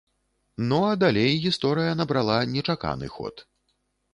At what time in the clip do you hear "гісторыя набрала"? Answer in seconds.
1.43-2.39